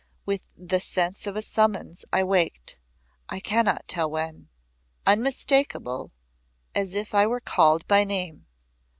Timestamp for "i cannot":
3.29-3.87